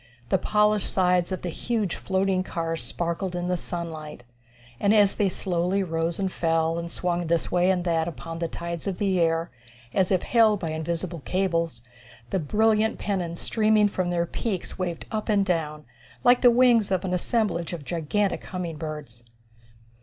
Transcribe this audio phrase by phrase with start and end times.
[0.29, 4.23] The polished sides of the huge floating cars sparkled in the sunlight,
[4.79, 8.47] and, as they slowly rose and fell, and swung this way and that, upon the
[8.47, 9.51] tides of the air,
[9.93, 11.83] as if held by invisible cables,
[12.31, 15.85] the brilliant pennons streaming from their peaks waved up and down
[16.23, 19.23] like the wings of an assemblage of gigantic humming birds.